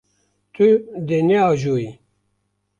[0.53, 0.67] Tu
[1.07, 1.89] dê neajoyî.